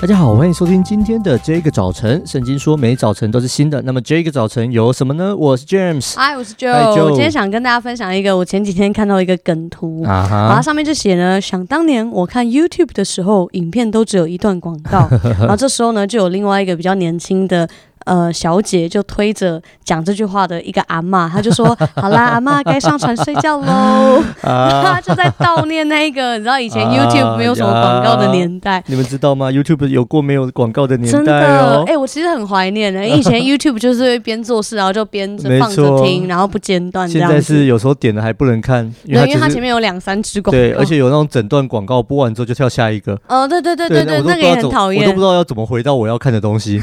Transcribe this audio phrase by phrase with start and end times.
[0.00, 2.22] 大家好，欢迎收听今天的这个早晨。
[2.24, 5.36] 圣经说每早晨都是新的，那么这个早晨有什么呢？
[5.36, 7.02] 我是 James，嗨，我是 Joe。
[7.02, 15.08] 我今天想跟大家分享一个我前几天看到一个梗图啊哈，然后上面就写呢，想当年我看 YouTube 的时候，影片都只有一段广告，
[15.40, 17.68] 然后这时候呢，就有另外一个比较年轻的。
[18.08, 24.22] 呃，小姐就推着讲这句话的一个阿嬷，她就说：“好啦，阿妈该上床睡觉喽。
[24.40, 28.82] 啊” 她就在悼念那个，你知道以前 YouTube 没有什么广告的年代。
[28.86, 31.22] 你们知道吗？YouTube 有过没有广告的年代哦。
[31.22, 33.06] 真的，哎、欸，我其实很怀念的。
[33.06, 35.28] 以前 YouTube 就是会边做事，然后就边
[35.60, 37.06] 放着听，然后不间断。
[37.06, 40.58] 现在是有时候点了还不能看，因为，因为它前面有两三支广告。
[40.58, 43.18] 对，而且有那种整段广告播完之后就跳下一个。
[43.28, 45.02] 哦，对对对对对，那个也很讨厌。
[45.02, 46.80] 我都不知道要怎么回到我要看的东西。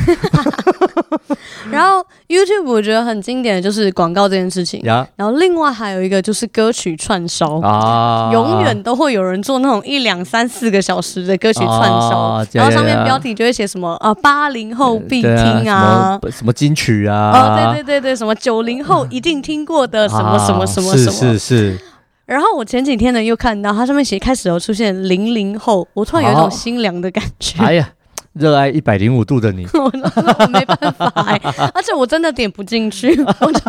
[1.72, 4.82] 然后 YouTube 我觉得很经典的就是广告这件事情，
[5.16, 7.60] 然后另外还有一个就是歌曲串烧。
[7.62, 21.80] 啊，永远都会有人做那种一两三四个小时的歌曲串烧，然后上面标题就会写什么啊八零后必听啊，什么金曲啊，哦对对对对，什么九零后一定听过的什么什么什么什么，是是是。
[22.26, 27.64] 然后我前几天呢又看到它上面写开始有出现零零后，我突然有一种心凉的感觉。
[27.64, 27.90] 哎呀。
[28.36, 31.40] 热爱一百零五度的你， 我我没办法哎，
[31.74, 33.60] 而且我真的点不进去，我就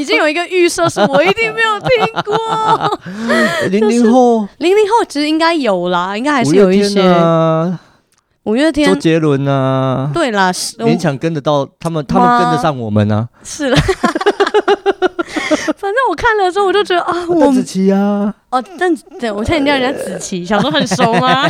[0.00, 2.98] 已经有一个预设，是我一定没有听过。
[3.70, 7.00] 零零后，零零后其实应该有啦，应该还是有一些。
[8.44, 13.28] 五月天，周杰伦啊，对啦，勉强跟得到他们，他们跟得上我们呢。
[13.44, 13.76] 是了。
[15.76, 21.48] 反正我看了之后，我就觉得啊， 我子琪啊，哦，但对我现在叫人家子琪， 小时候很熟吗？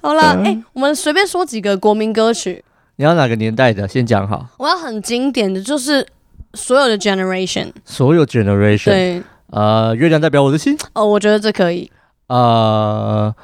[0.00, 2.64] 好了，哎、欸，我们随便说几个国民歌曲。
[2.96, 3.86] 你要哪个年代的？
[3.86, 4.46] 先讲好。
[4.58, 6.06] 我要很经典的就是
[6.54, 8.84] 所有的 generation，所有 generation。
[8.86, 10.76] 对，呃，月亮代表我的心。
[10.94, 11.90] 哦，我觉得这可以。
[12.28, 13.34] 呃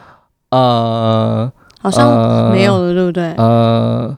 [0.51, 3.33] 呃，好像没有了，对不对？
[3.37, 4.17] 呃。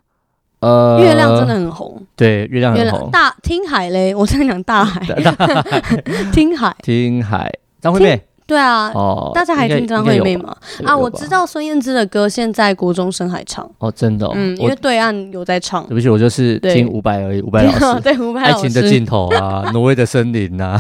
[0.65, 3.11] 呃，月亮真的很红，对，月亮很红。
[3.11, 5.01] 大听海嘞，我在讲大海，
[6.33, 7.53] 听海， 听海，
[7.83, 8.23] 张惠妹。
[8.47, 10.55] 对啊，哦，大家还听张惠妹吗？
[10.85, 13.67] 啊，我知道孙燕姿的歌，现在国中生还唱。
[13.79, 15.83] 哦，真的，嗯，因为对岸有在唱。
[15.87, 18.01] 对不起，我就是听伍佰而已，伍佰老师。
[18.05, 18.67] 对，伍佰老师。
[18.67, 20.79] 爱情的尽头啊， 挪威的森林啊。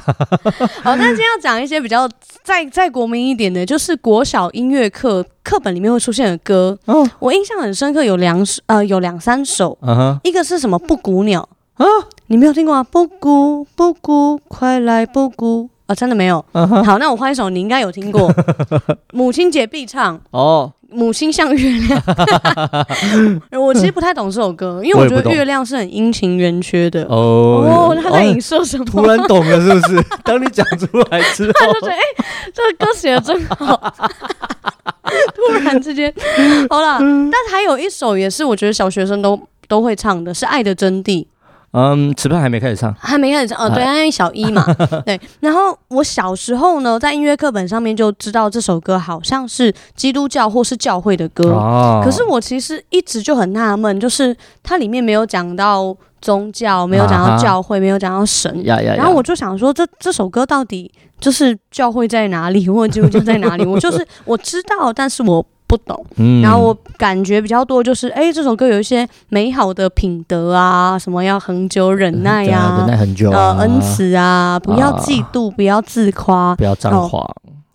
[0.82, 2.06] 好，那今天要讲一些比较
[2.42, 6.78] 再再国民一点的，就是国小音乐课课本里面会出现的歌。
[6.84, 9.78] 哦，我印象很深刻，有两首，呃，有两三首。
[9.80, 10.78] 嗯哼，一个是什么？
[10.78, 11.86] 布谷鸟啊，
[12.26, 12.84] 你没有听过吗？
[12.84, 15.70] 布谷布谷，快来布谷。
[15.86, 16.44] 啊、哦，真的没有。
[16.52, 16.82] Uh.
[16.82, 18.32] 好，那我换一首，你应该有听过，
[19.12, 20.62] 母亲节必唱哦。
[20.62, 20.70] Oh.
[20.94, 22.00] 母亲像月亮，
[23.60, 27.02] 我其实不太懂这首歌，因为我觉得月亮是很阴晴圆缺的。
[27.06, 28.84] 哦，oh, oh, 他在影射什么？
[28.84, 30.04] 突然懂了，是不是？
[30.22, 33.92] 当你讲出来之后，他就觉得哎、欸，这个歌写的真好。
[35.34, 36.14] 突然之间，
[36.70, 39.36] 好了，但还有一首也是我觉得小学生都
[39.66, 41.24] 都会唱的，是《爱的真谛》。
[41.76, 43.58] 嗯，此番还没开始唱，还没开始唱。
[43.66, 44.64] 哦，对，因为小一嘛，
[45.04, 45.20] 对。
[45.40, 51.50] 然后我小时候呢，在音乐课本上面就知道这首歌好像是基督教或是教会的歌。
[51.50, 52.00] 哦。
[52.04, 58.64] 可是我其实一直就很纳闷，就是它里面没有讲到宗教，没有讲到教会，没有讲到神。
[58.64, 58.94] 呀呀。
[58.94, 63.66] 然后我就想说，这这首歌到底就是教会在哪里，或者基督教在哪里？
[63.66, 65.44] 我就是我知道，但是我。
[65.76, 77.28] 不懂，嗯、然后我感觉比较多就是，哎，这首歌有一些美好的品德啊，什么要恒久忍耐呀、啊，忍耐很久、啊，呃，恩慈啊，不要嫉妒，啊、不要自夸，不要张狂。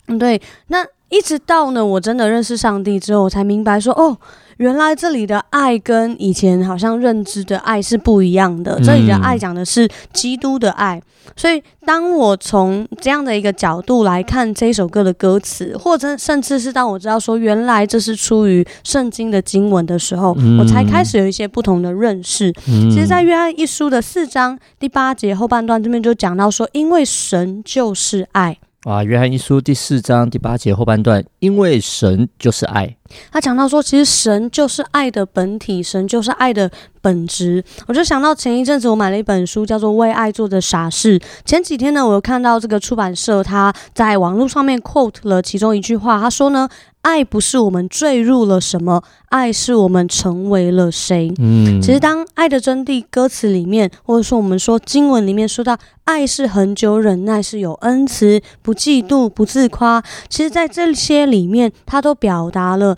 [0.08, 0.42] 嗯，对。
[0.68, 0.78] 那
[1.10, 4.18] 一直到呢，我真的认识上帝之后，我才明白说，哦。
[4.58, 8.78] 原来这里的爱跟以前好像认知的爱是不一样的。
[8.84, 11.02] 这里的爱讲的是基督的爱，
[11.34, 22.52] 所以当我从这样的一个角度来看这首歌的歌词，或者甚至是当我知道说原来这是出于圣经的经文的时候，我才开始有一些不同的认识。
[22.66, 28.58] 其实，在约翰一书的四章第八节后半段这边就讲到说，因为神就是爱。
[28.84, 32.96] 啊，约翰一书第四章第八节后半段，因为神就是爱。
[33.32, 36.70] 他讲到说，其实神就是爱的本体，神就是爱的
[37.02, 37.64] 本质。
[37.88, 41.20] 我就想到前一阵子我买了一本书，叫做《为爱做的傻事》。
[41.46, 46.68] 前几天呢，我有看到这个出版社他在网络上面 quote 了其中一句话，他说呢。
[47.02, 51.34] 爱不是我们坠入了什么，爱是我们成为了谁。
[51.40, 60.04] 嗯，其实当《爱的真谛》歌词里面，或者说我们说经文里面说到，爱是恒久忍耐，是有恩慈，不嫉妒，不自夸。
[60.28, 62.98] 其实，在这些里面，它都表达了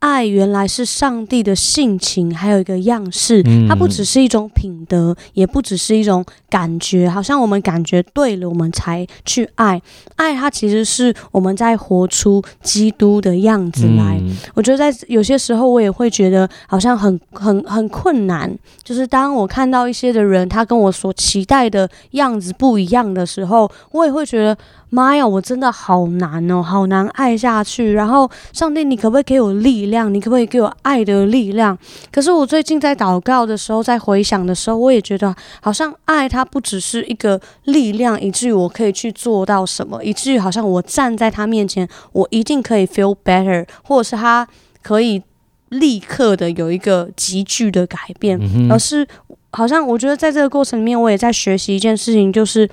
[0.00, 9.80] 爱原来是上帝的性情，还有一个样式，它不只是一种品德，也不只是一种感觉，好像我们感觉对了，我们才去爱。
[10.16, 14.20] 爱它其实是我们在活出基督的样子来。
[14.22, 24.56] 嗯、我觉得在有些时候，我也会觉得好像很很很困难，就是当我看到一些的人，他跟我所期待的样子不一样的时候，我也会觉得。
[24.90, 27.92] 妈呀，我真的好难哦，好难爱下去。
[27.92, 30.12] 然后，上帝，你可不可以给我力量？
[30.12, 31.76] 你可不可以给我爱的力量？
[32.10, 44.46] 可是我最近在祷告的时候，在回想的时候，我也觉得好像爱它不只是一个力量，以至于我可以去做到什么，以至于好像我站在他面前，我一定可以 feel better，或者是他
[44.82, 45.22] 可以
[45.68, 48.70] 立刻的有一个急剧的改变，嗯。
[48.70, 49.06] 而是
[49.50, 52.68] 好像我觉得在这个过程里面，我也在学习一件事情，就是。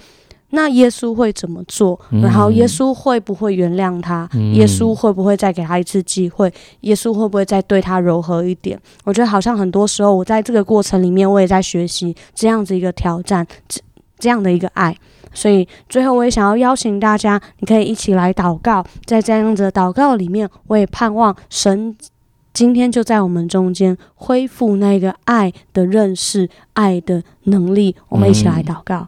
[0.52, 2.00] 那耶稣会怎么做？
[2.22, 4.30] 然后耶稣会不会原谅他？
[4.34, 6.54] 嗯、耶稣会不会再给他一次机会？
[6.82, 8.80] 耶稣会不会再对他柔和一点？
[9.04, 13.82] 我觉得好像很多时候，我在这个过程里面，我也在学习这样子一个挑战，这
[14.18, 14.96] 这样的一个爱。
[15.34, 18.86] 所以最后，我也想要邀请大家，你可以一起来祷告。
[19.06, 21.94] 在这样子的祷告里面，我也盼望神
[22.54, 27.94] 今天就在我们中间恢复那个爱的认识、爱的能力。
[28.08, 29.00] 我们一起来祷告。
[29.02, 29.08] 嗯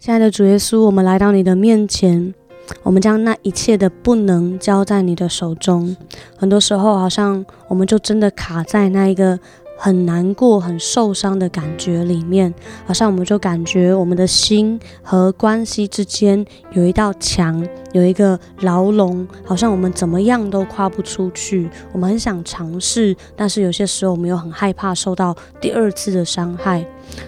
[0.00, 2.34] 亲爱的主耶稣，我们来到你的面前，
[2.82, 5.94] 我们将那一切的不能交在你的手中。
[6.38, 9.38] 很多时候，好像我们就真的卡在那一个。
[9.82, 12.52] 很难过、很受伤的感觉里面，
[12.84, 21.70] 好像我们就感觉我们的心和关系之间有一道墙，有一个牢笼，好像我们怎么样都跨不出去。
[21.92, 26.84] 我们很想尝试，但是有些时候我们又很害怕受到第二次的伤害。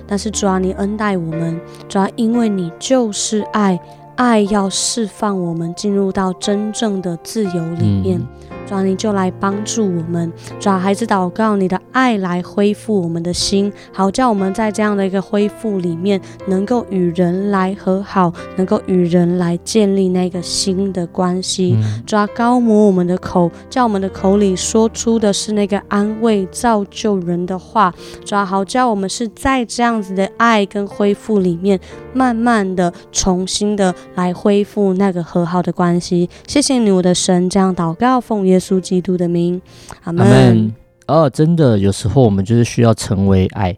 [0.07, 3.79] 但是主啊，你恩待我们，主啊，因为你就是爱，
[4.17, 8.21] 爱要释放我们进入到真正的自由里面。
[8.73, 21.77] 主啊，你就来帮助我们，主啊，孩子祷告你的爱来恢复我们的心，好叫我们在这样的一个恢复里面，能够与人来和好，能够与人来建立那个新的关系。
[22.07, 27.93] 主啊，膏抹我们的口，叫我们的口里说出的是那个安慰、造就人的话。
[28.25, 31.79] 主啊，好叫我们是在这样子的爱跟恢复里面，
[32.15, 36.31] 慢慢的、重新的来恢复那个和好的关系。
[36.47, 39.61] 谢谢你，我的神，这样祷告奉耶稣基督的名，
[40.05, 40.73] 阿门。
[41.09, 43.77] 哦，真的，有时候我们就是需要成为爱，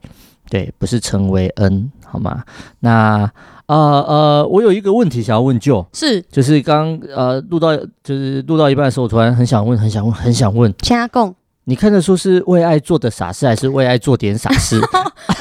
[0.51, 2.45] 对，不是成为恩，好吗？
[2.81, 3.29] 那
[3.67, 3.77] 呃
[4.07, 11.35] 呃，我有一个问题想要问就，是，就是刚呃录到，就是录到一半的时候，我突然很想问，很想问，很想问，加共，
[11.65, 14.79] 你看得出是为爱做的傻事，还是为爱做点傻事？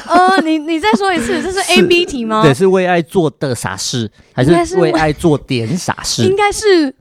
[0.08, 2.42] 呃， 你你再说一次，这是 A B 题吗？
[2.42, 6.24] 对，是为爱做的傻事，还是为爱做点傻事？
[6.24, 6.96] 应该是。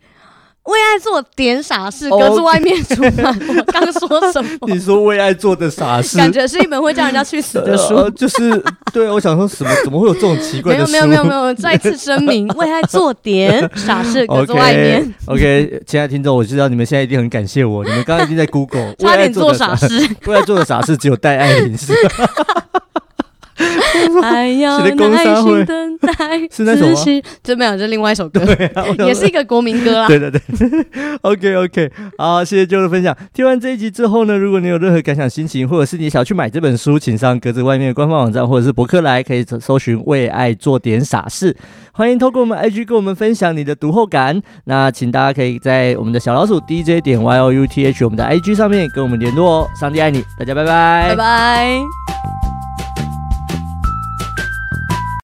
[0.64, 3.36] 为爱做点傻事，格子外面出版。
[3.48, 4.50] 我刚说什么？
[4.68, 7.96] 你说为爱做的傻事，感觉是一本会叫人家去死的书。
[7.96, 8.62] 呃、就是
[8.92, 9.70] 对，我想说什么？
[9.82, 10.92] 怎么会有这种奇怪的书？
[10.92, 15.12] 没有没有没有没有，再次声明， 为爱做点傻事，格子外面。
[15.26, 21.92] OK，, 亲爱的听众，我知道你们现在一定很感谢我，你们刚刚已经在 Google 差点做傻事，为爱做的傻事只有戴爱玲丝。
[24.22, 26.12] 还要耐心等待，
[26.50, 27.22] 是那首吗？
[27.42, 28.40] 这没有，这另外一首歌，
[28.74, 30.06] 啊、 也是一个国民歌啦。
[30.06, 30.40] 对对对
[31.22, 33.16] ，OK OK，好，谢谢 Joe 的分享。
[33.32, 41.56] 听完这一集之后呢，如果你有任何感想、心情，或者是你想要去买这本书，请上格子外面的官方网站，或者是博客来，可以搜寻“为爱做点傻事”。
[41.94, 44.40] 欢迎透过我们 IG 跟我们分享你的读后感。
[44.64, 49.68] 那请大家可以在我们的小老鼠 DJ 点 Y O U T H 我们的 IG 上面跟我们联络哦。
[49.78, 52.51] 上帝爱你，大家拜拜，拜拜。